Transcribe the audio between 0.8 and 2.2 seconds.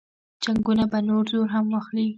به نور زور هم واخلي.